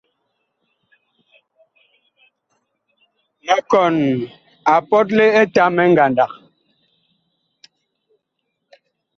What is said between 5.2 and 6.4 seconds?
Etamɛ ngandag.